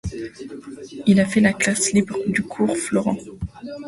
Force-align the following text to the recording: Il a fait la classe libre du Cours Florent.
Il 1.05 1.19
a 1.19 1.27
fait 1.27 1.41
la 1.41 1.53
classe 1.53 1.93
libre 1.93 2.17
du 2.25 2.41
Cours 2.41 2.75
Florent. 2.75 3.17